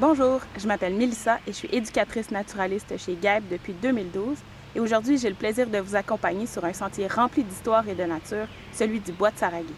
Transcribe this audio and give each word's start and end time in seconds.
Bonjour, 0.00 0.40
je 0.56 0.68
m'appelle 0.68 0.94
Melissa 0.94 1.40
et 1.44 1.50
je 1.50 1.56
suis 1.56 1.68
éducatrice 1.72 2.30
naturaliste 2.30 2.96
chez 2.98 3.16
GAEB 3.16 3.48
depuis 3.50 3.72
2012 3.72 4.38
et 4.76 4.78
aujourd'hui 4.78 5.18
j'ai 5.18 5.28
le 5.28 5.34
plaisir 5.34 5.66
de 5.66 5.78
vous 5.78 5.96
accompagner 5.96 6.46
sur 6.46 6.64
un 6.64 6.72
sentier 6.72 7.08
rempli 7.08 7.42
d'histoire 7.42 7.88
et 7.88 7.96
de 7.96 8.04
nature, 8.04 8.46
celui 8.72 9.00
du 9.00 9.10
bois 9.10 9.32
de 9.32 9.38
Saragui. 9.38 9.74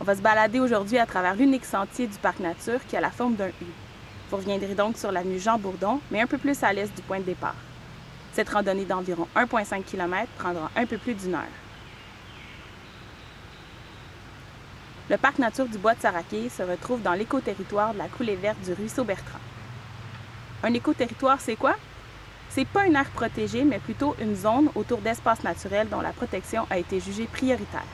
On 0.00 0.04
va 0.04 0.16
se 0.16 0.20
balader 0.20 0.58
aujourd'hui 0.58 0.98
à 0.98 1.06
travers 1.06 1.36
l'unique 1.36 1.64
sentier 1.64 2.08
du 2.08 2.18
parc 2.18 2.40
nature 2.40 2.80
qui 2.88 2.96
a 2.96 3.00
la 3.00 3.12
forme 3.12 3.36
d'un 3.36 3.50
U. 3.50 3.66
Vous 4.30 4.36
reviendrez 4.36 4.74
donc 4.74 4.96
sur 4.96 5.12
l'avenue 5.12 5.38
Jean 5.38 5.60
Bourdon, 5.60 6.00
mais 6.10 6.20
un 6.20 6.26
peu 6.26 6.38
plus 6.38 6.60
à 6.64 6.72
l'est 6.72 6.92
du 6.92 7.02
point 7.02 7.20
de 7.20 7.24
départ. 7.24 7.54
Cette 8.32 8.48
randonnée 8.48 8.84
d'environ 8.84 9.28
1,5 9.36 9.84
km 9.84 10.26
prendra 10.36 10.72
un 10.74 10.86
peu 10.86 10.98
plus 10.98 11.14
d'une 11.14 11.36
heure. 11.36 11.67
Le 15.10 15.16
parc 15.16 15.38
nature 15.38 15.64
du 15.64 15.78
Bois 15.78 15.94
de 15.94 16.00
Saraké 16.02 16.50
se 16.50 16.62
retrouve 16.62 17.00
dans 17.00 17.14
l'écoterritoire 17.14 17.94
de 17.94 17.98
la 17.98 18.08
coulée 18.08 18.36
verte 18.36 18.60
du 18.60 18.74
ruisseau 18.74 19.04
Bertrand. 19.04 19.38
Un 20.62 20.74
écoterritoire, 20.74 21.40
c'est 21.40 21.56
quoi? 21.56 21.76
C'est 22.50 22.66
pas 22.66 22.84
une 22.84 22.94
aire 22.94 23.08
protégée, 23.08 23.64
mais 23.64 23.78
plutôt 23.78 24.14
une 24.20 24.36
zone 24.36 24.68
autour 24.74 24.98
d'espaces 24.98 25.42
naturels 25.42 25.88
dont 25.88 26.02
la 26.02 26.12
protection 26.12 26.66
a 26.68 26.76
été 26.76 27.00
jugée 27.00 27.24
prioritaire. 27.24 27.86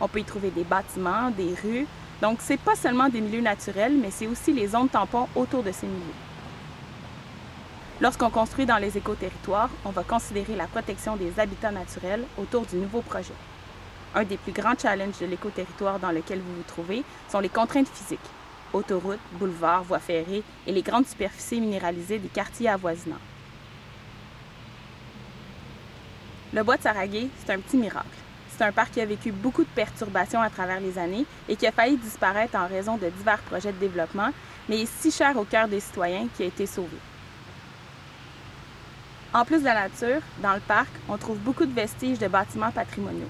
On 0.00 0.08
peut 0.08 0.20
y 0.20 0.24
trouver 0.24 0.48
des 0.50 0.64
bâtiments, 0.64 1.30
des 1.30 1.54
rues, 1.62 1.86
donc 2.22 2.38
c'est 2.40 2.60
pas 2.60 2.74
seulement 2.74 3.10
des 3.10 3.20
milieux 3.20 3.42
naturels, 3.42 3.94
mais 3.94 4.10
c'est 4.10 4.26
aussi 4.26 4.54
les 4.54 4.68
zones 4.68 4.88
tampons 4.88 5.28
autour 5.34 5.62
de 5.62 5.72
ces 5.72 5.86
milieux. 5.86 6.00
Lorsqu'on 8.00 8.30
construit 8.30 8.64
dans 8.64 8.78
les 8.78 8.96
écoterritoires, 8.96 9.70
on 9.84 9.90
va 9.90 10.04
considérer 10.04 10.56
la 10.56 10.68
protection 10.68 11.16
des 11.16 11.38
habitats 11.38 11.70
naturels 11.70 12.24
autour 12.38 12.64
du 12.64 12.76
nouveau 12.76 13.02
projet. 13.02 13.34
Un 14.16 14.24
des 14.24 14.38
plus 14.38 14.52
grands 14.52 14.74
challenges 14.74 15.18
de 15.20 15.26
l'écoterritoire 15.26 15.98
dans 15.98 16.10
lequel 16.10 16.40
vous 16.40 16.56
vous 16.56 16.62
trouvez 16.62 17.04
sont 17.28 17.38
les 17.38 17.50
contraintes 17.50 17.88
physiques. 17.88 18.18
Autoroutes, 18.72 19.20
boulevards, 19.32 19.82
voies 19.82 19.98
ferrées 19.98 20.42
et 20.66 20.72
les 20.72 20.80
grandes 20.80 21.06
superficies 21.06 21.60
minéralisées 21.60 22.18
des 22.18 22.28
quartiers 22.28 22.70
avoisinants. 22.70 23.20
Le 26.54 26.62
bois 26.62 26.78
de 26.78 26.82
Saragué, 26.82 27.28
c'est 27.38 27.52
un 27.52 27.60
petit 27.60 27.76
miracle. 27.76 28.08
C'est 28.48 28.64
un 28.64 28.72
parc 28.72 28.92
qui 28.92 29.02
a 29.02 29.04
vécu 29.04 29.32
beaucoup 29.32 29.64
de 29.64 29.68
perturbations 29.74 30.40
à 30.40 30.48
travers 30.48 30.80
les 30.80 30.96
années 30.96 31.26
et 31.46 31.56
qui 31.56 31.66
a 31.66 31.72
failli 31.72 31.98
disparaître 31.98 32.56
en 32.56 32.66
raison 32.66 32.96
de 32.96 33.10
divers 33.10 33.40
projets 33.40 33.72
de 33.72 33.78
développement, 33.78 34.30
mais 34.66 34.80
est 34.80 34.90
si 34.98 35.10
cher 35.10 35.36
au 35.36 35.44
cœur 35.44 35.68
des 35.68 35.80
citoyens 35.80 36.26
qu'il 36.34 36.46
a 36.46 36.48
été 36.48 36.64
sauvé. 36.64 36.96
En 39.34 39.44
plus 39.44 39.58
de 39.58 39.64
la 39.66 39.74
nature, 39.74 40.22
dans 40.42 40.54
le 40.54 40.60
parc, 40.60 40.88
on 41.06 41.18
trouve 41.18 41.36
beaucoup 41.36 41.66
de 41.66 41.74
vestiges 41.74 42.18
de 42.18 42.28
bâtiments 42.28 42.70
patrimoniaux. 42.70 43.28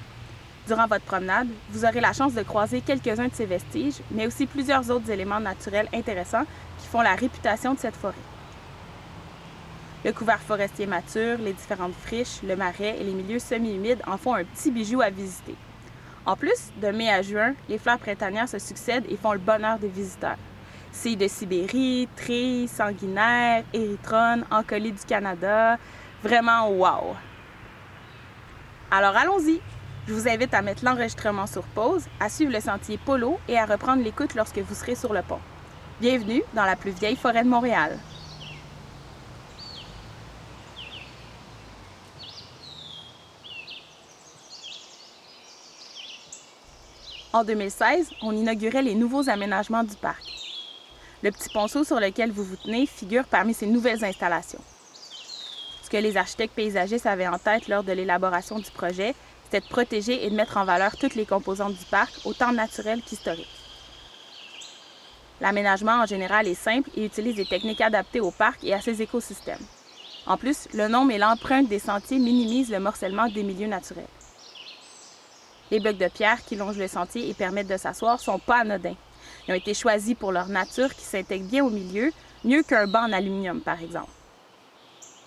Durant 0.67 0.89
votre 0.89 1.05
promenade, 1.05 1.47
vous 1.71 1.85
aurez 1.85 2.01
la 2.01 2.13
chance 2.13 2.35
de 2.35 2.43
croiser 2.43 2.81
quelques-uns 2.81 3.29
de 3.29 3.35
ces 3.35 3.47
vestiges, 3.47 4.01
mais 4.11 4.27
aussi 4.27 4.47
plusieurs 4.47 4.91
autres 4.91 5.09
éléments 5.11 5.39
naturels 5.39 5.89
intéressants 5.95 6.45
qui 6.79 6.89
font 6.89 7.03
la 7.03 7.15
réputation 7.15 7.75
de 7.75 7.79
cette 7.79 7.95
forêt. 7.95 8.15
Le 10.05 10.13
couvert 10.13 10.41
forestier 10.41 10.87
mature, 10.87 11.39
les 11.39 11.53
différentes 11.53 11.95
friches, 11.95 12.43
le 12.43 12.57
marais 12.57 12.97
et 12.99 13.05
les 13.05 13.13
milieux 13.13 13.39
semi-humides 13.39 14.03
en 14.09 14.17
font 14.17 14.35
un 14.35 14.45
petit 14.45 14.73
bijou 14.73 15.01
à 15.01 15.11
visiter. 15.11 15.55
En 16.25 16.35
plus, 16.35 16.73
de 16.83 16.89
mai 16.89 17.11
à 17.11 17.23
juin, 17.23 17.55
les 17.69 17.79
fleurs 17.79 17.99
printanières 17.99 18.49
se 18.49 18.59
succèdent 18.59 19.07
et 19.09 19.17
font 19.17 19.33
le 19.33 19.39
bonheur 19.39 19.79
des 19.79 19.89
visiteurs. 19.89 20.39
Cils 20.91 21.17
de 21.17 21.29
Sibérie, 21.29 22.09
trilles, 22.17 22.67
sanguinaires, 22.67 23.63
érythrones, 23.73 24.45
encolis 24.51 24.93
du 24.93 25.05
Canada. 25.07 25.79
Vraiment 26.25 26.71
wow! 26.71 27.15
Alors 28.91 29.17
allons-y! 29.17 29.61
Je 30.07 30.13
vous 30.13 30.29
invite 30.29 30.55
à 30.55 30.63
mettre 30.63 30.85
l'enregistrement 30.85 31.49
sur 31.49 31.65
pause, 31.65 32.05
à 32.21 32.29
suivre 32.29 32.53
le 32.53 32.61
sentier 32.61 32.97
Polo 32.97 33.41
et 33.49 33.59
à 33.59 33.67
reprendre 33.67 34.05
l'écoute 34.05 34.37
lorsque 34.37 34.59
vous 34.59 34.75
serez 34.75 34.95
sur 34.95 35.13
le 35.13 35.21
pont. 35.23 35.41
Bienvenue 36.01 36.45
dans 36.55 36.65
la 36.65 36.77
plus 36.77 36.93
vieille 36.93 37.17
forêt 37.17 37.43
de 37.43 37.49
Montréal. 37.49 37.99
En 47.33 47.43
2016, 47.43 48.13
on 48.23 48.31
inaugurait 48.31 48.83
les 48.83 48.95
nouveaux 48.95 49.29
aménagements 49.29 49.83
du 49.83 49.97
parc. 49.97 50.23
Le 51.25 51.33
petit 51.33 51.49
ponceau 51.49 51.83
sur 51.83 51.99
lequel 51.99 52.31
vous 52.31 52.45
vous 52.45 52.57
tenez 52.57 52.87
figure 52.87 53.25
parmi 53.25 53.55
ces 53.55 53.67
nouvelles 53.67 54.05
installations. 54.05 54.63
Ce 55.83 55.91
que 55.91 55.97
les 55.97 56.17
architectes 56.17 56.55
paysagistes 56.55 57.07
avaient 57.07 57.27
en 57.27 57.39
tête 57.39 57.67
lors 57.67 57.83
de 57.83 57.93
l'élaboration 57.93 58.61
du 58.61 58.71
projet, 58.71 59.15
c'était 59.47 59.61
de 59.61 59.71
protéger 59.71 60.27
et 60.27 60.31
de 60.31 60.35
mettre 60.35 60.57
en 60.57 60.65
valeur 60.65 60.97
toutes 60.97 61.15
les 61.15 61.25
composantes 61.25 61.75
du 61.75 61.85
parc, 61.85 62.13
autant 62.25 62.51
naturelles 62.51 63.01
qu'historiques. 63.03 63.47
L'aménagement 65.41 66.03
en 66.03 66.07
général 66.07 66.49
est 66.49 66.55
simple 66.55 66.91
et 66.97 67.05
utilise 67.05 67.37
des 67.37 67.47
techniques 67.47 67.81
adaptées 67.81 68.21
au 68.21 68.33
parc 68.33 68.65
et 68.65 68.75
à 68.75 68.81
ses 68.81 69.03
écosystèmes. 69.03 69.65
En 70.27 70.37
plus, 70.37 70.67
le 70.75 70.89
nombre 70.89 71.13
et 71.13 71.19
l'empreinte 71.19 71.69
des 71.69 71.79
sentiers 71.79 72.19
minimisent 72.19 72.73
le 72.73 72.81
morcellement 72.81 73.29
des 73.29 73.45
milieux 73.45 73.69
naturels. 73.69 74.09
Les 75.71 75.79
blocs 75.79 75.99
de 75.99 76.09
pierre 76.09 76.45
qui 76.45 76.57
longent 76.57 76.79
le 76.79 76.89
sentier 76.89 77.29
et 77.29 77.35
permettent 77.35 77.69
de 77.69 77.77
s'asseoir 77.77 78.19
sont 78.19 78.41
pas 78.41 78.63
anodins. 78.63 78.97
Ils 79.47 79.53
ont 79.53 79.57
été 79.57 79.75
choisis 79.75 80.17
pour 80.17 80.33
leur 80.33 80.49
nature 80.49 80.93
qui 80.93 81.05
s'intègre 81.05 81.47
bien 81.47 81.65
au 81.65 81.71
milieu, 81.71 82.11
mieux 82.45 82.65
qu'un 82.65 82.89
banc 82.89 83.05
en 83.05 83.13
aluminium, 83.13 83.61
par 83.61 83.81
exemple. 83.81 84.11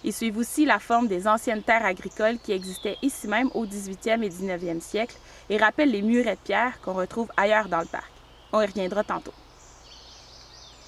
Ils 0.04 0.14
suivent 0.14 0.38
aussi 0.38 0.66
la 0.66 0.80
forme 0.80 1.08
des 1.08 1.28
anciennes 1.28 1.64
terres 1.64 1.86
agricoles 1.86 2.40
qui 2.40 2.54
existaient 2.54 2.98
ici 3.02 3.28
même 3.28 3.50
au 3.54 3.66
18e 3.66 4.24
et 4.24 4.30
19e 4.30 4.80
siècle 4.80 5.18
et 5.50 5.58
rappellent 5.58 5.92
les 5.92 6.02
murets 6.02 6.36
de 6.36 6.42
pierre 6.42 6.80
qu'on 6.82 6.94
retrouve 6.94 7.30
ailleurs 7.36 7.68
dans 7.68 7.82
le 7.82 7.86
parc. 7.86 8.12
On 8.54 8.62
y 8.62 8.66
reviendra 8.66 9.04
tantôt. 9.04 9.34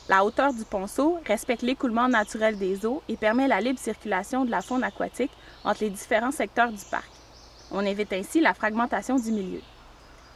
La 0.07 0.25
hauteur 0.25 0.53
du 0.53 0.63
ponceau 0.63 1.19
respecte 1.25 1.61
l'écoulement 1.61 2.07
naturel 2.07 2.57
des 2.57 2.85
eaux 2.85 3.03
et 3.07 3.17
permet 3.17 3.47
la 3.47 3.61
libre 3.61 3.79
circulation 3.79 4.45
de 4.45 4.51
la 4.51 4.61
faune 4.61 4.83
aquatique 4.83 5.31
entre 5.63 5.83
les 5.83 5.89
différents 5.89 6.31
secteurs 6.31 6.71
du 6.71 6.83
parc. 6.89 7.09
On 7.71 7.85
évite 7.85 8.11
ainsi 8.13 8.41
la 8.41 8.53
fragmentation 8.53 9.17
du 9.17 9.31
milieu. 9.31 9.61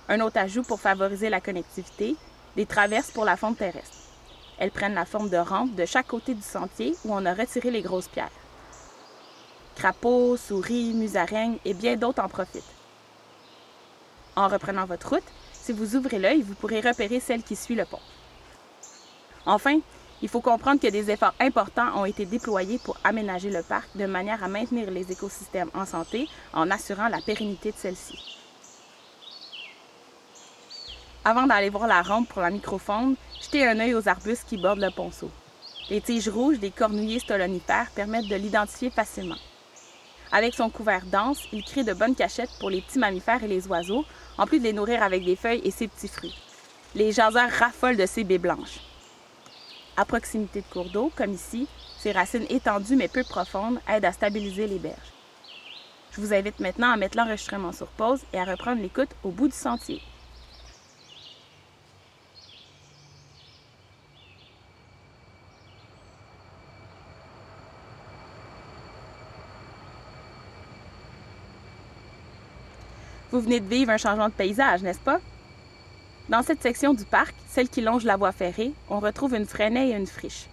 Un 0.08 0.20
autre 0.22 0.38
ajout 0.38 0.64
pour 0.64 0.80
favoriser 0.80 1.30
la 1.30 1.42
connectivité, 1.42 2.16
des 2.56 2.66
traverses 2.66 3.12
pour 3.12 3.26
la 3.26 3.36
faune 3.36 3.56
terrestre. 3.56 3.98
Elles 4.58 4.72
prennent 4.72 4.94
la 4.94 5.06
forme 5.06 5.30
de 5.30 5.38
rampes 5.38 5.76
de 5.76 5.86
chaque 5.86 6.08
côté 6.08 6.34
du 6.34 6.42
sentier 6.42 6.96
où 7.04 7.14
on 7.14 7.26
a 7.26 7.34
retiré 7.34 7.72
les 7.72 7.82
grosses 7.82 8.08
pierres. 8.08 8.30
Crapauds, 9.76 10.38
souris, 10.38 10.94
musaraignes 10.94 11.58
et 11.66 11.74
bien 11.74 11.96
d'autres 11.96 12.24
en 12.24 12.30
profitent. 12.30 12.64
En 14.36 14.48
reprenant 14.48 14.86
votre 14.86 15.10
route, 15.10 15.24
si 15.54 15.74
vous 15.74 15.96
ouvrez 15.96 16.20
l'œil, 16.20 16.42
vous 16.42 16.56
pourrez 16.56 16.82
repérer 16.82 17.20
celle 17.20 17.44
qui 17.44 17.56
suit 17.56 17.76
le 17.76 17.86
pont. 17.86 18.00
Enfin, 19.46 19.80
il 20.22 20.30
faut 20.30 20.42
comprendre 20.42 20.80
que 20.80 20.88
des 20.88 21.12
efforts 21.12 21.34
importants 21.40 22.00
ont 22.00 22.06
été 22.06 22.26
déployés 22.26 22.80
pour 22.80 22.98
aménager 23.04 23.50
le 23.50 23.62
parc 23.62 23.88
de 23.96 24.06
manière 24.06 24.44
à 24.44 24.48
maintenir 24.48 24.90
les 24.92 25.12
écosystèmes 25.12 25.70
en 25.74 25.86
santé 25.86 26.28
en 26.54 26.72
assurant 26.72 27.10
la 27.10 27.22
pérennité 27.22 27.72
de 27.72 27.78
celle-ci. 27.78 28.18
Avant 31.24 31.48
d'aller 31.48 31.70
voir 31.70 31.88
la 31.88 32.02
rampe 32.02 32.30
pour 32.30 32.42
la 32.42 32.52
microfaune, 32.52 33.16
jetez 33.42 33.68
un 33.68 33.80
œil 33.80 33.96
aux 33.96 34.08
arbustes 34.08 34.48
qui 34.48 34.58
bordent 34.58 34.80
le 34.80 34.92
ponceau. 34.92 35.32
Les 35.90 36.02
tiges 36.02 36.30
rouges 36.30 36.60
des 36.60 36.72
cornouillers 36.72 37.20
stolonifères 37.20 37.92
permettent 37.94 38.28
de 38.28 38.36
l'identifier 38.36 38.90
facilement. 38.90 39.38
Avec 40.32 40.54
son 40.54 40.70
couvert 40.70 41.06
dense, 41.06 41.48
il 41.54 41.64
crée 41.64 41.84
de 41.84 41.94
bonnes 41.94 42.16
cachettes 42.16 42.50
pour 42.60 42.70
les 42.70 42.82
petits 42.82 43.00
mammifères 43.00 43.44
et 43.44 43.48
les 43.48 43.68
oiseaux, 43.68 44.06
en 44.38 44.46
plus 44.46 44.60
de 44.60 44.66
les 44.66 44.74
nourrir 44.74 45.04
avec 45.04 45.24
des 45.24 45.36
feuilles 45.36 45.62
et 45.64 45.72
ses 45.72 45.88
petits 45.88 46.08
fruits. 46.08 46.36
Les 46.94 47.12
jaseurs 47.12 47.52
raffolent 47.52 47.98
de 47.98 48.06
ces 48.06 48.24
baies 48.24 48.38
blanches. 48.38 48.80
À 49.98 50.06
proximité 50.06 50.62
de 50.62 50.68
cours 50.68 50.90
d'eau, 50.90 51.12
comme 51.16 51.34
ici, 51.34 51.68
ses 52.00 52.12
racines 52.12 52.46
étendues 52.50 52.96
mais 52.96 53.08
peu 53.08 53.24
profondes 53.24 53.80
aident 53.88 54.06
à 54.06 54.12
stabiliser 54.12 54.68
les 54.68 54.80
berges. 54.80 55.14
Je 56.12 56.22
vous 56.22 56.34
invite 56.34 56.60
maintenant 56.60 56.92
à 56.92 56.98
mettre 56.98 57.18
l'enregistrement 57.18 57.72
sur 57.72 57.88
pause 57.88 58.22
et 58.32 58.40
à 58.40 58.46
reprendre 58.46 58.82
l'écoute 58.82 59.10
au 59.24 59.30
bout 59.30 59.48
du 59.48 59.56
sentier. 59.56 60.02
Vous 73.36 73.42
venez 73.42 73.60
de 73.60 73.68
vivre 73.68 73.92
un 73.92 73.98
changement 73.98 74.30
de 74.30 74.34
paysage, 74.34 74.82
n'est-ce 74.82 75.00
pas? 75.00 75.20
Dans 76.30 76.42
cette 76.42 76.62
section 76.62 76.94
du 76.94 77.04
parc, 77.04 77.36
celle 77.50 77.68
qui 77.68 77.82
longe 77.82 78.06
la 78.06 78.16
voie 78.16 78.32
ferrée, 78.32 78.72
on 78.90 79.02
retrouve 79.02 79.36
une 79.36 79.46
fresnaie 79.46 79.90
et 79.90 79.94
une 79.94 80.08
friche. 80.08 80.46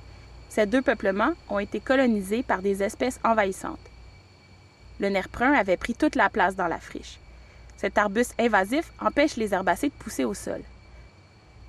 Ces 0.49 0.67
deux 0.67 0.82
peuplements 0.82 1.34
ont 1.49 1.61
été 1.61 1.79
colonisés 1.79 2.43
par 2.43 2.61
des 2.61 2.82
espèces 2.82 3.20
envahissantes. 3.23 3.79
Le 4.99 5.11
nerf 5.11 5.29
avait 5.40 5.76
pris 5.76 5.94
toute 5.94 6.17
la 6.17 6.29
place 6.29 6.56
dans 6.56 6.67
la 6.67 6.81
friche. 6.81 7.20
Cet 7.76 7.99
arbuste 7.99 8.34
invasif 8.40 8.90
empêche 9.00 9.37
les 9.37 9.55
herbacées 9.55 9.90
de 9.90 9.94
pousser 9.94 10.25
au 10.25 10.34
sol. 10.34 10.62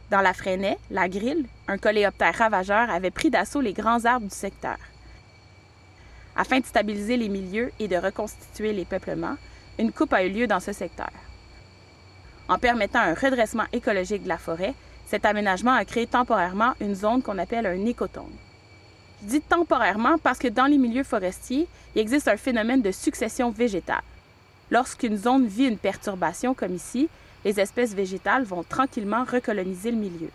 Dans 0.09 0.21
la 0.21 0.33
fresnaie, 0.33 0.79
la 0.89 1.09
grille, 1.09 1.45
un 1.67 1.77
coléoptère 1.77 2.39
ravageur 2.39 2.89
avait 2.89 3.11
pris 3.11 3.29
d'assaut 3.29 3.61
les 3.61 3.73
grands 3.73 4.05
arbres 4.05 4.29
du 4.29 4.35
secteur. 4.35 4.77
Afin 6.35 6.59
de 6.59 6.65
stabiliser 6.65 7.17
les 7.17 7.29
milieux 7.29 7.71
et 7.77 7.87
de 7.87 7.97
reconstituer 7.97 8.73
les 8.73 8.85
peuplements, 8.85 9.37
une 9.79 9.91
coupe 9.91 10.13
a 10.13 10.23
eu 10.23 10.29
lieu 10.29 10.47
dans 10.47 10.59
ce 10.59 10.71
secteur. 10.73 11.11
En 12.47 12.57
permettant 12.57 12.99
un 12.99 13.13
redressement 13.13 13.65
écologique 13.71 14.23
de 14.23 14.29
la 14.29 14.37
forêt, 14.37 14.73
Cet 15.05 15.25
aménagement 15.25 15.73
a 15.73 15.85
créé 15.85 16.07
temporairement 16.07 16.73
une 16.79 16.95
zone 16.95 17.21
qu'on 17.21 17.37
appelle 17.37 17.67
un 17.67 17.85
écotone. 17.85 18.31
Je 19.21 19.27
dis 19.27 19.41
temporairement 19.41 20.17
parce 20.17 20.39
que 20.39 20.47
dans 20.47 20.65
les 20.65 20.77
milieux 20.77 21.03
forestiers, 21.03 21.67
il 21.95 22.01
existe 22.01 22.27
un 22.27 22.37
phénomène 22.37 22.81
de 22.81 22.91
succession 22.91 23.51
végétale. 23.51 24.01
Lorsqu'une 24.71 25.17
zone 25.17 25.45
vit 25.45 25.67
une 25.67 25.77
perturbation 25.77 26.53
comme 26.53 26.73
ici, 26.73 27.09
les 27.45 27.59
espèces 27.59 27.93
végétales 27.93 28.43
vont 28.43 28.63
tranquillement 28.63 29.23
recoloniser 29.23 29.91
le 29.91 29.97
milieu. 29.97 30.29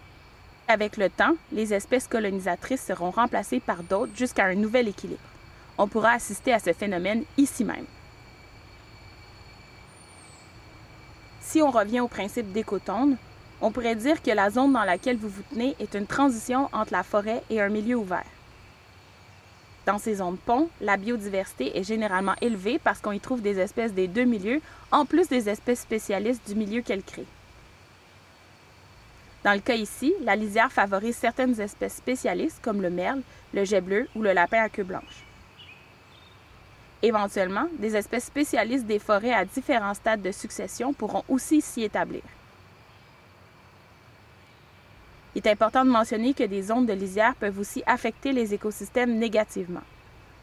Avec 0.68 0.96
le 0.96 1.08
temps, 1.08 1.34
les 1.50 1.72
espèces 1.72 2.06
colonisatrices 2.06 2.84
seront 2.84 3.10
remplacées 3.10 3.60
par 3.60 3.82
d'autres 3.82 4.12
jusqu'à 4.14 4.44
un 4.44 4.54
nouvel 4.54 4.88
équilibre. 4.88 5.20
On 5.78 5.88
pourra 5.88 6.10
assister 6.12 6.52
à 6.52 6.58
ce 6.58 6.72
phénomène 6.72 7.24
ici 7.36 7.64
même. 7.64 7.86
Si 11.48 11.62
on 11.62 11.70
revient 11.70 12.00
au 12.00 12.08
principe 12.08 12.52
d'écotone, 12.52 13.16
on 13.62 13.70
pourrait 13.70 13.94
dire 13.94 14.20
que 14.20 14.30
la 14.30 14.50
zone 14.50 14.74
dans 14.74 14.84
laquelle 14.84 15.16
vous 15.16 15.30
vous 15.30 15.42
tenez 15.50 15.74
est 15.80 15.94
une 15.94 16.06
transition 16.06 16.68
entre 16.74 16.92
la 16.92 17.02
forêt 17.02 17.42
et 17.48 17.58
un 17.58 17.70
milieu 17.70 17.96
ouvert. 17.96 18.26
Dans 19.86 19.96
ces 19.96 20.16
zones 20.16 20.36
ponts, 20.36 20.68
la 20.82 20.98
biodiversité 20.98 21.78
est 21.78 21.84
généralement 21.84 22.34
élevée 22.42 22.78
parce 22.78 23.00
qu'on 23.00 23.12
y 23.12 23.18
trouve 23.18 23.40
des 23.40 23.58
espèces 23.58 23.94
des 23.94 24.08
deux 24.08 24.24
milieux, 24.24 24.60
en 24.92 25.06
plus 25.06 25.26
des 25.28 25.48
espèces 25.48 25.80
spécialistes 25.80 26.46
du 26.46 26.54
milieu 26.54 26.82
qu'elle 26.82 27.02
crée. 27.02 27.24
Dans 29.42 29.54
le 29.54 29.60
cas 29.60 29.76
ici, 29.76 30.12
la 30.24 30.36
lisière 30.36 30.70
favorise 30.70 31.16
certaines 31.16 31.58
espèces 31.58 31.96
spécialistes 31.96 32.60
comme 32.60 32.82
le 32.82 32.90
merle, 32.90 33.22
le 33.54 33.64
jet 33.64 33.80
bleu 33.80 34.06
ou 34.14 34.20
le 34.20 34.34
lapin 34.34 34.64
à 34.64 34.68
queue 34.68 34.84
blanche. 34.84 35.24
Éventuellement, 37.02 37.68
des 37.78 37.96
espèces 37.96 38.24
spécialistes 38.24 38.86
des 38.86 38.98
forêts 38.98 39.32
à 39.32 39.44
différents 39.44 39.94
stades 39.94 40.22
de 40.22 40.32
succession 40.32 40.92
pourront 40.92 41.24
aussi 41.28 41.60
s'y 41.60 41.84
établir. 41.84 42.22
Il 45.34 45.46
est 45.46 45.50
important 45.50 45.84
de 45.84 45.90
mentionner 45.90 46.34
que 46.34 46.42
des 46.42 46.62
zones 46.62 46.86
de 46.86 46.92
lisière 46.92 47.36
peuvent 47.36 47.60
aussi 47.60 47.84
affecter 47.86 48.32
les 48.32 48.54
écosystèmes 48.54 49.16
négativement. 49.18 49.82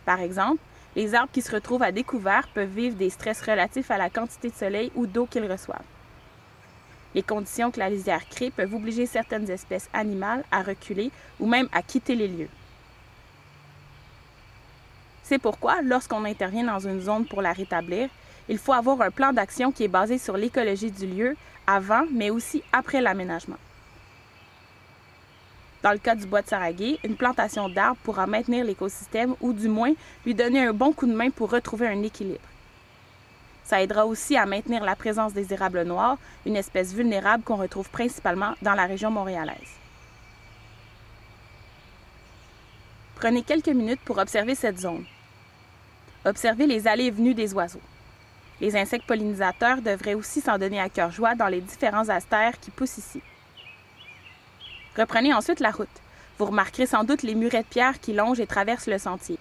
Par 0.06 0.22
exemple, 0.22 0.62
les 0.96 1.14
arbres 1.14 1.32
qui 1.34 1.42
se 1.42 1.52
retrouvent 1.52 1.84
à 1.84 1.92
découvert 1.92 2.48
peuvent 2.54 2.70
vivre 2.70 2.96
des 2.96 3.10
stress 3.10 3.42
relatifs 3.42 3.92
à 3.92 3.98
la 3.98 4.10
quantité 4.10 4.50
de 4.50 4.56
soleil 4.56 4.92
ou 4.96 5.08
d'eau 5.08 5.26
qu'ils 5.26 5.52
reçoivent. 5.52 5.82
Les 7.14 7.24
conditions 7.24 7.72
que 7.72 7.80
la 7.80 7.90
lisière 7.90 8.28
crée 8.30 8.52
peuvent 8.52 8.74
obliger 8.74 9.06
certaines 9.06 9.50
espèces 9.50 9.90
animales 9.92 10.46
à 10.52 10.64
reculer 10.64 11.12
ou 11.40 11.48
même 11.48 11.68
à 11.74 11.82
quitter 11.82 12.16
les 12.16 12.30
lieux. 12.30 12.50
C'est 15.28 15.40
pourquoi, 15.40 15.82
lorsqu'on 15.82 16.24
intervient 16.24 16.66
dans 16.66 16.80
une 16.80 17.02
zone 17.02 17.26
pour 17.26 17.42
la 17.42 17.52
rétablir, 17.52 18.10
il 18.48 18.60
faut 18.60 18.74
avoir 18.74 19.02
un 19.02 19.10
plan 19.10 19.34
d'action 19.34 19.72
qui 19.72 19.84
est 19.84 19.88
basé 19.88 20.20
sur 20.20 20.38
l'écologie 20.38 20.92
du 20.92 21.08
lieu 21.08 21.36
avant, 21.66 22.04
mais 22.12 22.30
aussi 22.30 22.62
après 22.72 23.02
l'aménagement. 23.02 23.58
Dans 25.82 25.92
le 25.92 25.98
cas 25.98 26.14
du 26.14 26.28
bois 26.28 26.44
de 26.44 26.48
Saragué, 26.48 27.00
une 27.04 27.16
plantation 27.16 27.70
d'arbres 27.70 28.00
pourra 28.04 28.28
maintenir 28.28 28.64
l'écosystème 28.64 29.34
ou 29.42 29.52
du 29.52 29.68
moins 29.68 29.94
lui 30.28 30.36
donner 30.36 30.64
un 30.64 30.74
bon 30.74 30.94
coup 30.94 31.08
de 31.08 31.14
main 31.14 31.32
pour 31.32 31.50
retrouver 31.50 31.88
un 31.88 32.04
équilibre. 32.04 32.48
Ça 33.64 33.82
aidera 33.82 34.06
aussi 34.06 34.38
à 34.38 34.46
maintenir 34.46 34.84
la 34.84 34.96
présence 34.96 35.34
des 35.34 35.52
érables 35.54 35.86
noirs, 35.86 36.20
une 36.46 36.56
espèce 36.56 36.94
vulnérable 36.94 37.44
qu'on 37.44 37.56
retrouve 37.56 37.90
principalement 37.90 38.54
dans 38.62 38.76
la 38.76 38.86
région 38.86 39.10
montréalaise. 39.10 39.58
Prenez 43.16 43.42
quelques 43.42 43.70
minutes 43.70 44.02
pour 44.06 44.20
observer 44.20 44.54
cette 44.54 44.80
zone. 44.80 45.04
Observez 46.26 46.66
les 46.66 46.88
allées 46.88 47.06
et 47.06 47.12
venues 47.12 47.36
des 47.36 47.54
oiseaux. 47.54 47.82
Les 48.60 48.76
insectes 48.76 49.06
pollinisateurs 49.06 49.82
devraient 49.82 50.16
aussi 50.16 50.42
s'en 50.42 50.58
donner 50.58 50.80
à 50.80 50.90
cœur 50.90 51.12
joie 51.12 51.36
dans 51.36 51.48
les 51.48 51.62
différents 51.62 52.10
astères 52.10 52.60
qui 52.60 52.72
poussent 52.72 52.98
ici. 52.98 53.22
Reprenez 54.98 55.34
ensuite 55.34 55.60
la 55.60 55.70
route. 55.70 55.88
Vous 56.40 56.46
remarquerez 56.46 56.88
sans 56.88 57.04
doute 57.04 57.22
les 57.22 57.36
murets 57.36 57.62
de 57.62 57.68
pierre 57.68 58.00
qui 58.00 58.14
longent 58.14 58.40
et 58.40 58.48
traversent 58.48 58.88
le 58.88 58.98
sentier. 58.98 59.38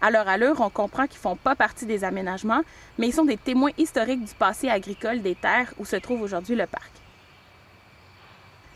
À 0.00 0.10
leur 0.10 0.28
allure, 0.28 0.60
on 0.60 0.70
comprend 0.70 1.06
qu'ils 1.06 1.18
ne 1.18 1.22
font 1.22 1.36
pas 1.36 1.56
partie 1.56 1.86
des 1.86 2.04
aménagements, 2.04 2.62
mais 2.98 3.08
ils 3.08 3.14
sont 3.14 3.24
des 3.24 3.36
témoins 3.36 3.72
historiques 3.76 4.24
du 4.24 4.34
passé 4.34 4.68
agricole 4.68 5.20
des 5.20 5.34
terres 5.34 5.72
où 5.78 5.84
se 5.84 5.96
trouve 5.96 6.22
aujourd'hui 6.22 6.54
le 6.54 6.66
parc. 6.66 6.92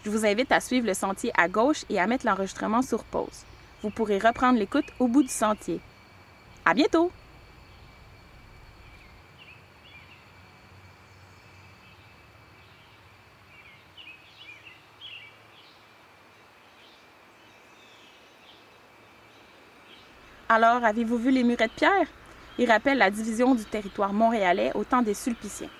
Je 0.04 0.10
vous 0.10 0.26
invite 0.26 0.50
à 0.50 0.60
suivre 0.60 0.86
le 0.86 0.94
sentier 0.94 1.30
à 1.36 1.46
gauche 1.46 1.84
et 1.88 2.00
à 2.00 2.06
mettre 2.06 2.26
l'enregistrement 2.26 2.82
sur 2.82 3.04
pause. 3.04 3.44
Vous 3.82 3.90
pourrez 3.90 4.18
reprendre 4.18 4.58
l'écoute 4.58 4.86
au 4.98 5.06
bout 5.06 5.22
du 5.22 5.28
sentier. 5.28 5.80
À 6.64 6.74
bientôt! 6.74 7.10
Alors, 20.48 20.84
avez-vous 20.84 21.16
vu 21.16 21.30
les 21.30 21.44
murets 21.44 21.68
de 21.68 21.72
pierre? 21.72 21.92
Ils 22.58 22.70
rappellent 22.70 22.98
la 22.98 23.10
division 23.10 23.54
du 23.54 23.64
territoire 23.64 24.12
montréalais 24.12 24.72
au 24.74 24.82
temps 24.82 25.00
des 25.00 25.14
Sulpiciens. 25.14 25.70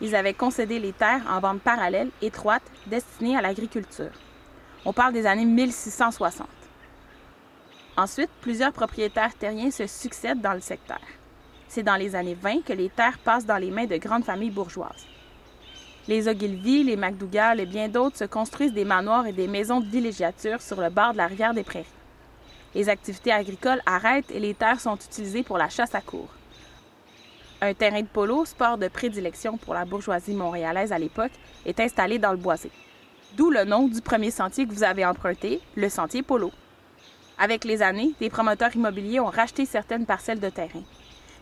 Ils 0.00 0.16
avaient 0.16 0.34
concédé 0.34 0.80
les 0.80 0.92
terres 0.92 1.22
en 1.30 1.38
vente 1.38 1.60
parallèle, 1.60 2.10
étroite, 2.20 2.64
destinées 2.88 3.36
à 3.36 3.40
l'agriculture. 3.40 4.10
On 4.84 4.92
parle 4.92 5.12
des 5.12 5.26
années 5.26 5.44
1660. 5.44 6.48
Ensuite, 7.96 8.30
plusieurs 8.40 8.72
propriétaires 8.72 9.34
terriens 9.34 9.70
se 9.70 9.86
succèdent 9.86 10.40
dans 10.40 10.54
le 10.54 10.60
secteur. 10.60 11.00
C'est 11.68 11.82
dans 11.82 11.96
les 11.96 12.14
années 12.14 12.36
20 12.40 12.64
que 12.64 12.72
les 12.72 12.88
terres 12.88 13.18
passent 13.18 13.46
dans 13.46 13.58
les 13.58 13.70
mains 13.70 13.86
de 13.86 13.96
grandes 13.96 14.24
familles 14.24 14.50
bourgeoises. 14.50 15.06
Les 16.08 16.28
Ogilvy, 16.28 16.84
les 16.84 16.96
MacDougall 16.96 17.60
et 17.60 17.66
bien 17.66 17.88
d'autres 17.88 18.18
se 18.18 18.24
construisent 18.24 18.72
des 18.72 18.84
manoirs 18.84 19.26
et 19.26 19.32
des 19.32 19.46
maisons 19.46 19.80
de 19.80 19.86
villégiature 19.86 20.60
sur 20.60 20.80
le 20.80 20.90
bord 20.90 21.12
de 21.12 21.18
la 21.18 21.26
rivière 21.26 21.54
des 21.54 21.62
Prairies 21.62 21.86
les 22.74 22.88
activités 22.88 23.32
agricoles 23.32 23.82
arrêtent 23.86 24.30
et 24.30 24.40
les 24.40 24.54
terres 24.54 24.80
sont 24.80 24.96
utilisées 24.96 25.42
pour 25.42 25.58
la 25.58 25.68
chasse 25.68 25.94
à 25.94 26.00
cour. 26.00 26.28
Un 27.60 27.74
terrain 27.74 28.00
de 28.00 28.06
polo, 28.06 28.44
sport 28.44 28.78
de 28.78 28.88
prédilection 28.88 29.56
pour 29.56 29.74
la 29.74 29.84
bourgeoisie 29.84 30.34
montréalaise 30.34 30.92
à 30.92 30.98
l'époque, 30.98 31.32
est 31.64 31.78
installé 31.78 32.18
dans 32.18 32.32
le 32.32 32.38
boisé. 32.38 32.70
D'où 33.36 33.50
le 33.50 33.64
nom 33.64 33.88
du 33.88 34.00
premier 34.00 34.30
sentier 34.30 34.66
que 34.66 34.72
vous 34.72 34.82
avez 34.82 35.06
emprunté, 35.06 35.60
le 35.76 35.88
sentier 35.88 36.22
polo. 36.22 36.50
Avec 37.38 37.64
les 37.64 37.82
années, 37.82 38.12
des 38.20 38.30
promoteurs 38.30 38.74
immobiliers 38.74 39.20
ont 39.20 39.26
racheté 39.26 39.66
certaines 39.66 40.06
parcelles 40.06 40.40
de 40.40 40.50
terrain. 40.50 40.82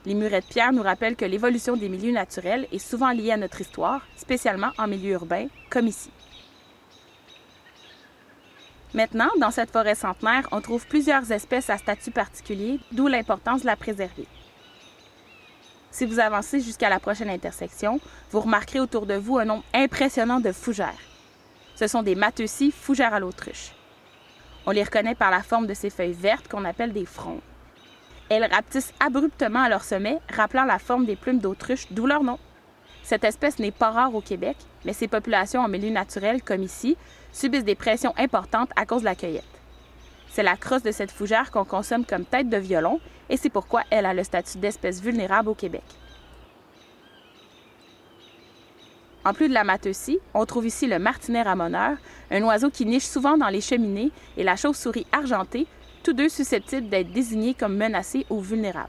Les 0.07 0.15
murets 0.15 0.41
de 0.41 0.47
pierre 0.47 0.73
nous 0.73 0.83
rappellent 0.83 1.17
que 1.17 1.27
l'évolution 1.27 1.77
des 1.77 1.89
milieux 1.89 2.13
naturels 2.13 2.67
est 2.73 2.79
souvent 2.79 3.11
liée 3.11 3.33
à 3.33 3.37
notre 3.37 3.61
histoire, 3.61 4.01
spécialement 4.17 4.71
en 4.79 4.87
milieu 4.87 5.13
urbain, 5.13 5.49
comme 5.69 5.89
ici. 5.89 6.11
Maintenant, 8.95 9.29
dans 9.39 9.51
cette 9.51 9.71
forêt 9.71 9.95
centenaire, 9.95 10.49
on 10.51 10.61
trouve 10.61 10.87
plusieurs 10.87 11.31
espèces 11.31 11.71
à 11.71 11.79
statut 11.79 12.11
particulier, 12.11 12.81
d'où 12.93 13.07
l'importance 13.07 13.61
de 13.61 13.67
la 13.67 13.77
préserver. 13.77 14.27
Si 15.93 16.07
vous 16.07 16.19
avancez 16.19 16.61
jusqu'à 16.61 16.89
la 16.89 16.99
prochaine 16.99 17.31
intersection, 17.31 18.01
vous 18.31 18.41
remarquerez 18.41 18.81
autour 18.81 19.07
de 19.07 19.15
vous 19.15 19.39
un 19.39 19.45
nombre 19.45 19.65
impressionnant 19.75 20.41
de 20.41 20.53
fougères. 20.53 20.95
Ce 21.77 21.87
sont 21.87 22.03
des 22.03 22.15
mateusies 22.15 22.73
fougères 22.73 23.15
à 23.15 23.21
l'autruche. 23.21 23.73
On 24.71 24.73
les 24.73 24.85
reconnaît 24.85 25.17
par 25.17 25.33
la 25.33 25.43
forme 25.43 25.67
de 25.67 25.75
ces 25.75 25.91
feuilles 25.91 26.13
vertes 26.13 26.47
qu'on 26.47 26.65
appelle 26.65 26.93
des 26.93 27.05
frondes. 27.05 27.41
Elles 28.29 28.45
rapetissent 28.49 28.95
abruptement 29.01 29.65
à 29.65 29.69
leur 29.69 29.83
sommet, 29.83 30.21
rappelant 30.33 30.65
la 30.65 30.79
forme 30.79 31.07
des 31.07 31.17
plumes 31.17 31.41
d'autruche, 31.41 31.89
d'où 31.91 32.07
leur 32.07 32.23
nom. 32.23 32.39
Cette 33.03 33.25
espèce 33.25 33.59
n'est 33.59 33.73
pas 33.73 33.91
rare 33.91 34.15
au 34.15 34.21
Québec, 34.21 34.57
mais 34.85 34.93
ses 34.93 35.09
populations 35.09 35.63
en 35.63 35.67
milieu 35.67 35.91
naturel, 35.91 36.41
comme 36.41 36.63
ici, 36.63 36.97
subissent 37.33 37.65
des 37.65 37.75
pressions 37.75 38.15
importantes 38.17 38.71
à 38.77 38.87
cause 38.87 39.01
de 39.01 39.07
la 39.07 39.17
cueillette. 39.17 39.43
C'est 40.29 40.45
la 40.45 40.57
crosse 40.57 40.85
de 40.85 40.93
cette 40.93 41.11
fougère 41.11 41.51
qu'on 41.51 41.65
consomme 41.65 42.05
comme 42.05 42.25
tête 42.25 42.49
de 42.49 42.57
violon 42.57 43.01
et 43.29 43.37
c'est 43.37 43.51
pourquoi 43.51 43.83
elle 43.91 44.07
a 44.07 44.15
le 44.15 44.23
statut 44.23 44.59
d'espèce 44.59 45.03
vulnérable 45.03 45.49
au 45.49 45.55
Québec. 45.55 45.83
En 49.25 49.35
plus 49.35 49.49
de 49.49 49.55
la 49.55 49.65
mateusie, 49.65 50.19
on 50.33 50.47
trouve 50.47 50.67
ici 50.67 50.87
le 50.87 50.99
martinet 50.99 51.43
ramoneur, 51.43 51.99
un 52.31 52.43
oiseau 52.43 52.71
qui 52.71 52.87
niche 52.87 53.05
souvent 53.05 53.37
dans 53.37 53.49
les 53.49 53.61
cheminées, 53.61 54.13
et 54.37 54.45
la 54.45 54.57
chauve-souris 54.57 55.07
argentée, 55.13 55.67
tous 56.03 56.15
deux 56.15 56.31
susceptibles 56.31 56.89
d'être 56.89 57.13
désignés 57.13 57.53
comme 57.53 57.77
menacés 57.77 58.25
ou 58.31 58.41
vulnérables. 58.41 58.89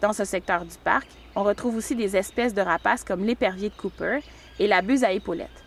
Dans 0.00 0.14
ce 0.14 0.24
secteur 0.24 0.64
du 0.64 0.76
parc, 0.82 1.08
on 1.34 1.42
retrouve 1.42 1.76
aussi 1.76 1.94
des 1.94 2.16
espèces 2.16 2.54
de 2.54 2.62
rapaces 2.62 3.04
comme 3.04 3.24
l'épervier 3.24 3.68
de 3.68 3.74
Cooper 3.74 4.20
et 4.58 4.66
la 4.66 4.80
buse 4.80 5.04
à 5.04 5.12
épaulettes. 5.12 5.64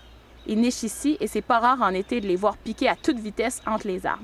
Ils 0.47 0.59
nichent 0.59 0.83
ici 0.83 1.17
et 1.19 1.27
c'est 1.27 1.41
pas 1.41 1.59
rare 1.59 1.81
en 1.81 1.93
été 1.93 2.19
de 2.19 2.27
les 2.27 2.35
voir 2.35 2.57
piquer 2.57 2.89
à 2.89 2.95
toute 2.95 3.19
vitesse 3.19 3.61
entre 3.67 3.87
les 3.87 4.05
arbres. 4.05 4.23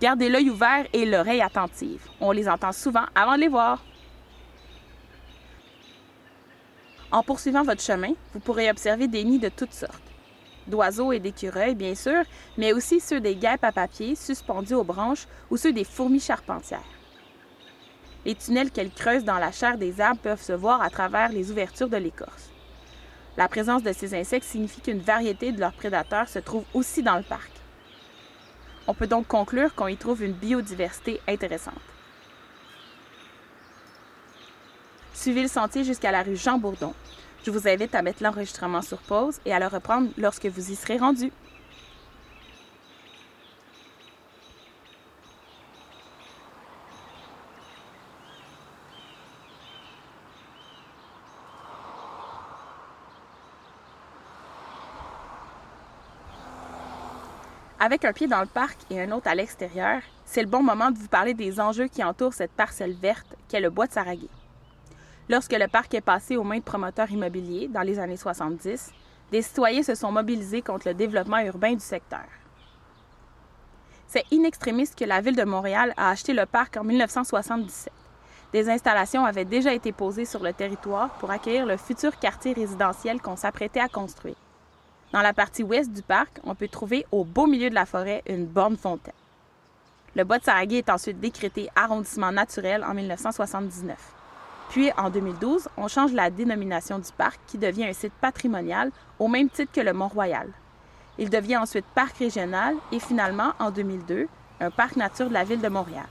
Gardez 0.00 0.28
l'œil 0.28 0.48
ouvert 0.48 0.86
et 0.92 1.04
l'oreille 1.04 1.42
attentive. 1.42 2.02
On 2.20 2.32
les 2.32 2.48
entend 2.48 2.72
souvent 2.72 3.04
avant 3.14 3.34
de 3.34 3.40
les 3.40 3.48
voir. 3.48 3.84
En 7.12 7.22
poursuivant 7.22 7.62
votre 7.62 7.82
chemin, 7.82 8.14
vous 8.32 8.40
pourrez 8.40 8.70
observer 8.70 9.06
des 9.06 9.22
nids 9.22 9.38
de 9.38 9.50
toutes 9.50 9.74
sortes. 9.74 10.02
D'oiseaux 10.66 11.12
et 11.12 11.18
d'écureuils, 11.18 11.74
bien 11.74 11.94
sûr, 11.94 12.22
mais 12.56 12.72
aussi 12.72 13.00
ceux 13.00 13.20
des 13.20 13.36
guêpes 13.36 13.64
à 13.64 13.70
papier 13.70 14.14
suspendus 14.14 14.74
aux 14.74 14.84
branches 14.84 15.26
ou 15.50 15.58
ceux 15.58 15.74
des 15.74 15.84
fourmis 15.84 16.20
charpentières. 16.20 16.80
Les 18.24 18.34
tunnels 18.34 18.70
qu'elles 18.70 18.92
creusent 18.92 19.24
dans 19.24 19.38
la 19.38 19.52
chair 19.52 19.76
des 19.76 20.00
arbres 20.00 20.20
peuvent 20.22 20.40
se 20.40 20.52
voir 20.54 20.80
à 20.80 20.88
travers 20.88 21.28
les 21.28 21.50
ouvertures 21.50 21.90
de 21.90 21.98
l'écorce. 21.98 22.50
La 23.36 23.48
présence 23.48 23.82
de 23.82 23.92
ces 23.92 24.14
insectes 24.14 24.46
signifie 24.46 24.80
qu'une 24.80 25.00
variété 25.00 25.52
de 25.52 25.60
leurs 25.60 25.72
prédateurs 25.72 26.28
se 26.28 26.38
trouve 26.38 26.64
aussi 26.72 27.02
dans 27.02 27.16
le 27.16 27.24
parc. 27.24 27.50
On 28.86 28.94
peut 28.94 29.06
donc 29.06 29.26
conclure 29.26 29.74
qu'on 29.74 29.88
y 29.88 29.96
trouve 29.96 30.22
une 30.22 30.32
biodiversité 30.32 31.20
intéressante. 31.28 31.91
Suivez 35.14 35.42
le 35.42 35.48
sentier 35.48 35.84
jusqu'à 35.84 36.10
la 36.10 36.22
rue 36.22 36.36
Jean 36.36 36.58
Bourdon. 36.58 36.94
Je 37.44 37.50
vous 37.50 37.68
invite 37.68 37.94
à 37.94 38.02
mettre 38.02 38.22
l'enregistrement 38.22 38.82
sur 38.82 38.98
pause 38.98 39.40
et 39.44 39.52
à 39.52 39.58
le 39.58 39.66
reprendre 39.66 40.10
lorsque 40.16 40.46
vous 40.46 40.70
y 40.70 40.76
serez 40.76 40.96
rendu. 40.96 41.30
Avec 57.78 58.04
un 58.04 58.12
pied 58.12 58.28
dans 58.28 58.40
le 58.40 58.46
parc 58.46 58.78
et 58.90 59.00
un 59.00 59.10
autre 59.10 59.26
à 59.26 59.34
l'extérieur, 59.34 60.02
c'est 60.24 60.42
le 60.42 60.48
bon 60.48 60.62
moment 60.62 60.92
de 60.92 60.98
vous 60.98 61.08
parler 61.08 61.34
des 61.34 61.58
enjeux 61.58 61.88
qui 61.88 62.04
entourent 62.04 62.32
cette 62.32 62.52
parcelle 62.52 62.94
verte 62.94 63.34
qu'est 63.48 63.60
le 63.60 63.70
bois 63.70 63.88
de 63.88 63.92
Saraguet. 63.92 64.28
Lorsque 65.32 65.54
le 65.54 65.66
parc 65.66 65.94
est 65.94 66.02
passé 66.02 66.36
aux 66.36 66.42
mains 66.42 66.58
de 66.58 66.62
promoteurs 66.62 67.10
immobiliers 67.10 67.66
dans 67.66 67.80
les 67.80 67.98
années 67.98 68.18
70, 68.18 68.92
des 69.30 69.40
citoyens 69.40 69.82
se 69.82 69.94
sont 69.94 70.12
mobilisés 70.12 70.60
contre 70.60 70.88
le 70.88 70.92
développement 70.92 71.38
urbain 71.38 71.72
du 71.72 71.80
secteur. 71.80 72.26
C'est 74.06 74.26
in 74.30 74.44
extremis 74.44 74.90
que 74.94 75.06
la 75.06 75.22
ville 75.22 75.34
de 75.34 75.44
Montréal 75.44 75.94
a 75.96 76.10
acheté 76.10 76.34
le 76.34 76.44
parc 76.44 76.76
en 76.76 76.84
1977. 76.84 77.90
Des 78.52 78.68
installations 78.68 79.24
avaient 79.24 79.46
déjà 79.46 79.72
été 79.72 79.90
posées 79.90 80.26
sur 80.26 80.42
le 80.42 80.52
territoire 80.52 81.08
pour 81.14 81.30
accueillir 81.30 81.64
le 81.64 81.78
futur 81.78 82.18
quartier 82.18 82.52
résidentiel 82.52 83.22
qu'on 83.22 83.36
s'apprêtait 83.36 83.80
à 83.80 83.88
construire. 83.88 84.36
Dans 85.14 85.22
la 85.22 85.32
partie 85.32 85.62
ouest 85.62 85.90
du 85.90 86.02
parc, 86.02 86.40
on 86.44 86.54
peut 86.54 86.68
trouver 86.68 87.06
au 87.10 87.24
beau 87.24 87.46
milieu 87.46 87.70
de 87.70 87.74
la 87.74 87.86
forêt 87.86 88.22
une 88.28 88.44
borne 88.44 88.76
fontaine. 88.76 89.14
Le 90.14 90.24
bois 90.24 90.40
de 90.40 90.44
Saraguet 90.44 90.76
est 90.76 90.90
ensuite 90.90 91.20
décrété 91.20 91.70
arrondissement 91.74 92.32
naturel 92.32 92.84
en 92.84 92.92
1979. 92.92 93.96
Puis, 94.72 94.90
en 94.96 95.10
2012, 95.10 95.68
on 95.76 95.86
change 95.86 96.14
la 96.14 96.30
dénomination 96.30 96.98
du 96.98 97.12
parc 97.12 97.38
qui 97.46 97.58
devient 97.58 97.84
un 97.84 97.92
site 97.92 98.14
patrimonial 98.22 98.90
au 99.18 99.28
même 99.28 99.50
titre 99.50 99.70
que 99.70 99.82
le 99.82 99.92
Mont-Royal. 99.92 100.48
Il 101.18 101.28
devient 101.28 101.58
ensuite 101.58 101.84
parc 101.94 102.16
régional 102.16 102.76
et 102.90 102.98
finalement, 102.98 103.52
en 103.58 103.70
2002, 103.70 104.28
un 104.60 104.70
parc 104.70 104.96
nature 104.96 105.28
de 105.28 105.34
la 105.34 105.44
ville 105.44 105.60
de 105.60 105.68
Montréal. 105.68 106.06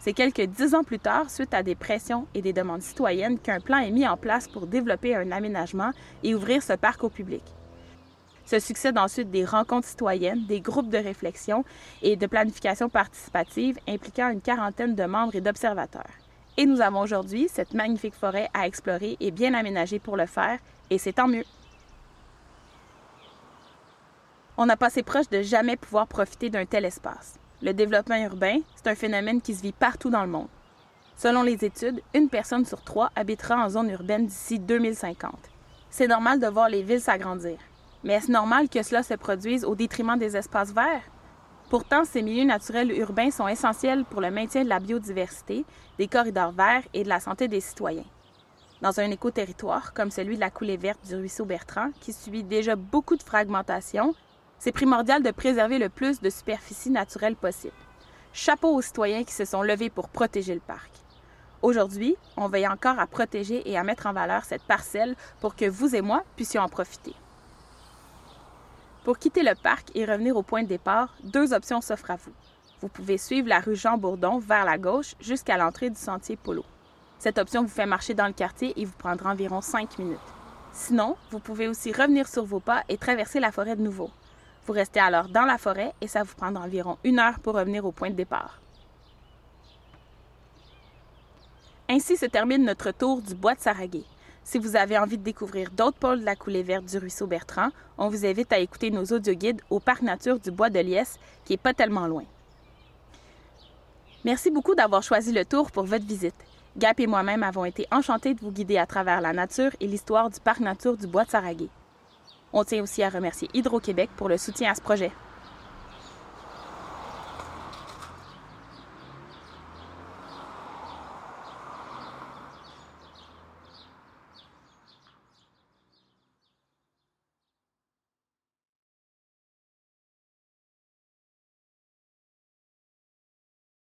C'est 0.00 0.12
quelques 0.12 0.42
dix 0.42 0.74
ans 0.74 0.84
plus 0.84 0.98
tard, 0.98 1.30
suite 1.30 1.54
à 1.54 1.62
des 1.62 1.74
pressions 1.74 2.26
et 2.34 2.42
des 2.42 2.52
demandes 2.52 2.82
citoyennes, 2.82 3.38
qu'un 3.38 3.60
plan 3.60 3.78
est 3.78 3.90
mis 3.90 4.06
en 4.06 4.18
place 4.18 4.48
pour 4.48 4.66
développer 4.66 5.16
un 5.16 5.32
aménagement 5.32 5.92
et 6.22 6.34
ouvrir 6.34 6.62
ce 6.62 6.74
parc 6.74 7.04
au 7.04 7.08
public. 7.08 7.42
Se 8.44 8.58
succèdent 8.58 8.98
ensuite 8.98 9.30
des 9.30 9.46
rencontres 9.46 9.88
citoyennes, 9.88 10.44
des 10.46 10.60
groupes 10.60 10.90
de 10.90 10.98
réflexion 10.98 11.64
et 12.02 12.16
de 12.16 12.26
planification 12.26 12.90
participative 12.90 13.78
impliquant 13.88 14.28
une 14.28 14.42
quarantaine 14.42 14.94
de 14.94 15.04
membres 15.04 15.36
et 15.36 15.40
d'observateurs. 15.40 16.23
Et 16.56 16.66
nous 16.66 16.80
avons 16.80 17.00
aujourd'hui 17.00 17.48
cette 17.48 17.74
magnifique 17.74 18.14
forêt 18.14 18.48
à 18.54 18.66
explorer 18.66 19.16
et 19.18 19.30
bien 19.30 19.54
aménagée 19.54 19.98
pour 19.98 20.16
le 20.16 20.26
faire, 20.26 20.58
et 20.88 20.98
c'est 20.98 21.14
tant 21.14 21.26
mieux. 21.26 21.44
On 24.56 24.66
n'a 24.66 24.76
pas 24.76 24.86
assez 24.86 25.02
proche 25.02 25.28
de 25.30 25.42
jamais 25.42 25.76
pouvoir 25.76 26.06
profiter 26.06 26.50
d'un 26.50 26.64
tel 26.64 26.84
espace. 26.84 27.34
Le 27.60 27.72
développement 27.72 28.22
urbain, 28.22 28.60
c'est 28.76 28.88
un 28.88 28.94
phénomène 28.94 29.40
qui 29.40 29.54
se 29.54 29.62
vit 29.62 29.72
partout 29.72 30.10
dans 30.10 30.22
le 30.22 30.30
monde. 30.30 30.48
Selon 31.16 31.42
les 31.42 31.64
études, 31.64 32.02
une 32.14 32.28
personne 32.28 32.64
sur 32.64 32.82
trois 32.82 33.10
habitera 33.16 33.56
en 33.56 33.68
zone 33.68 33.90
urbaine 33.90 34.26
d'ici 34.26 34.60
2050. 34.60 35.32
C'est 35.90 36.06
normal 36.06 36.38
de 36.38 36.46
voir 36.46 36.68
les 36.68 36.82
villes 36.82 37.00
s'agrandir. 37.00 37.58
Mais 38.04 38.14
est-ce 38.14 38.30
normal 38.30 38.68
que 38.68 38.82
cela 38.82 39.02
se 39.02 39.14
produise 39.14 39.64
au 39.64 39.74
détriment 39.74 40.18
des 40.18 40.36
espaces 40.36 40.72
verts? 40.72 41.02
Pourtant, 41.74 42.04
ces 42.04 42.22
milieux 42.22 42.44
naturels 42.44 42.96
urbains 42.96 43.32
sont 43.32 43.48
essentiels 43.48 44.04
pour 44.04 44.20
le 44.20 44.30
maintien 44.30 44.62
de 44.62 44.68
la 44.68 44.78
biodiversité, 44.78 45.64
des 45.98 46.06
corridors 46.06 46.52
verts 46.52 46.84
et 46.94 47.02
de 47.02 47.08
la 47.08 47.18
santé 47.18 47.48
des 47.48 47.60
citoyens. 47.60 48.04
Dans 48.80 49.00
un 49.00 49.10
écoterritoire 49.10 49.92
comme 49.92 50.12
celui 50.12 50.36
de 50.36 50.40
la 50.40 50.50
coulée 50.50 50.76
verte 50.76 51.04
du 51.04 51.16
ruisseau 51.16 51.44
Bertrand, 51.44 51.90
qui 51.98 52.12
subit 52.12 52.44
déjà 52.44 52.76
beaucoup 52.76 53.16
de 53.16 53.24
fragmentation, 53.24 54.14
c'est 54.60 54.70
primordial 54.70 55.24
de 55.24 55.32
préserver 55.32 55.80
le 55.80 55.88
plus 55.88 56.20
de 56.20 56.30
superficie 56.30 56.90
naturelle 56.90 57.34
possible. 57.34 57.74
Chapeau 58.32 58.72
aux 58.72 58.80
citoyens 58.80 59.24
qui 59.24 59.34
se 59.34 59.44
sont 59.44 59.62
levés 59.62 59.90
pour 59.90 60.10
protéger 60.10 60.54
le 60.54 60.60
parc. 60.60 60.92
Aujourd'hui, 61.60 62.14
on 62.36 62.46
veille 62.46 62.68
encore 62.68 63.00
à 63.00 63.08
protéger 63.08 63.68
et 63.68 63.76
à 63.76 63.82
mettre 63.82 64.06
en 64.06 64.12
valeur 64.12 64.44
cette 64.44 64.62
parcelle 64.62 65.16
pour 65.40 65.56
que 65.56 65.68
vous 65.68 65.96
et 65.96 66.02
moi 66.02 66.22
puissions 66.36 66.62
en 66.62 66.68
profiter. 66.68 67.16
Pour 69.04 69.18
quitter 69.18 69.42
le 69.42 69.54
parc 69.54 69.90
et 69.94 70.06
revenir 70.06 70.34
au 70.34 70.42
point 70.42 70.62
de 70.62 70.68
départ, 70.68 71.14
deux 71.22 71.52
options 71.52 71.82
s'offrent 71.82 72.10
à 72.10 72.16
vous. 72.16 72.32
Vous 72.80 72.88
pouvez 72.88 73.18
suivre 73.18 73.48
la 73.48 73.60
rue 73.60 73.76
Jean 73.76 73.98
Bourdon 73.98 74.38
vers 74.38 74.64
la 74.64 74.78
gauche 74.78 75.14
jusqu'à 75.20 75.58
l'entrée 75.58 75.90
du 75.90 76.00
sentier 76.00 76.36
Polo. 76.36 76.64
Cette 77.18 77.36
option 77.36 77.62
vous 77.62 77.68
fait 77.68 77.84
marcher 77.84 78.14
dans 78.14 78.26
le 78.26 78.32
quartier 78.32 78.72
et 78.80 78.86
vous 78.86 78.96
prendra 78.96 79.30
environ 79.30 79.60
5 79.60 79.98
minutes. 79.98 80.18
Sinon, 80.72 81.16
vous 81.30 81.38
pouvez 81.38 81.68
aussi 81.68 81.92
revenir 81.92 82.26
sur 82.26 82.46
vos 82.46 82.60
pas 82.60 82.82
et 82.88 82.96
traverser 82.96 83.40
la 83.40 83.52
forêt 83.52 83.76
de 83.76 83.82
nouveau. 83.82 84.10
Vous 84.66 84.72
restez 84.72 85.00
alors 85.00 85.28
dans 85.28 85.44
la 85.44 85.58
forêt 85.58 85.92
et 86.00 86.08
ça 86.08 86.22
vous 86.22 86.34
prendra 86.34 86.64
environ 86.64 86.96
une 87.04 87.18
heure 87.18 87.38
pour 87.40 87.56
revenir 87.56 87.84
au 87.84 87.92
point 87.92 88.08
de 88.08 88.16
départ. 88.16 88.58
Ainsi 91.90 92.16
se 92.16 92.24
termine 92.24 92.64
notre 92.64 92.90
tour 92.90 93.20
du 93.20 93.34
bois 93.34 93.54
de 93.54 93.60
Saraguet. 93.60 94.04
Si 94.44 94.58
vous 94.58 94.76
avez 94.76 94.98
envie 94.98 95.16
de 95.16 95.22
découvrir 95.22 95.70
d'autres 95.70 95.96
pôles 95.96 96.20
de 96.20 96.24
la 96.26 96.36
coulée 96.36 96.62
verte 96.62 96.84
du 96.84 96.98
ruisseau 96.98 97.26
Bertrand, 97.26 97.70
on 97.96 98.08
vous 98.08 98.26
invite 98.26 98.52
à 98.52 98.58
écouter 98.58 98.90
nos 98.90 99.04
audioguides 99.04 99.62
au 99.70 99.80
Parc 99.80 100.02
Nature 100.02 100.38
du 100.38 100.50
Bois 100.50 100.68
de 100.68 100.78
Liesse, 100.80 101.18
qui 101.46 101.54
est 101.54 101.58
pas 101.58 101.72
tellement 101.72 102.06
loin. 102.06 102.24
Merci 104.22 104.50
beaucoup 104.50 104.74
d'avoir 104.74 105.02
choisi 105.02 105.32
le 105.32 105.46
tour 105.46 105.70
pour 105.70 105.84
votre 105.84 106.04
visite. 106.04 106.34
Gap 106.76 107.00
et 107.00 107.06
moi-même 107.06 107.42
avons 107.42 107.64
été 107.64 107.86
enchantés 107.90 108.34
de 108.34 108.40
vous 108.40 108.52
guider 108.52 108.76
à 108.76 108.86
travers 108.86 109.22
la 109.22 109.32
nature 109.32 109.70
et 109.80 109.86
l'histoire 109.86 110.28
du 110.28 110.40
Parc 110.40 110.60
Nature 110.60 110.98
du 110.98 111.06
Bois 111.06 111.24
de 111.24 111.30
Saraguet. 111.30 111.70
On 112.52 112.64
tient 112.64 112.82
aussi 112.82 113.02
à 113.02 113.08
remercier 113.08 113.48
Hydro-Québec 113.54 114.10
pour 114.14 114.28
le 114.28 114.36
soutien 114.36 114.70
à 114.70 114.74
ce 114.74 114.82
projet. 114.82 115.10